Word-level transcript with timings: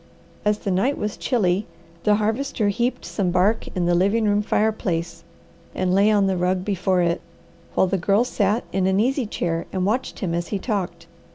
As 0.43 0.57
the 0.57 0.71
night 0.71 0.97
was 0.97 1.15
chilly, 1.15 1.67
the 2.05 2.15
Harvester 2.15 2.69
heaped 2.69 3.05
some 3.05 3.29
bark 3.29 3.67
in 3.75 3.85
the 3.85 3.93
living 3.93 4.25
room 4.25 4.41
fireplace, 4.41 5.23
and 5.75 5.93
lay 5.93 6.09
on 6.09 6.25
the 6.25 6.37
rug 6.37 6.65
before 6.65 7.03
it, 7.03 7.21
while 7.75 7.85
the 7.85 7.99
Girl 7.99 8.23
sat 8.23 8.63
in 8.73 8.87
an 8.87 8.99
easy 8.99 9.27
chair 9.27 9.67
and 9.71 9.85
watched 9.85 10.17
him 10.17 10.33
as 10.33 10.47
he 10.47 10.57
talked. 10.57 11.05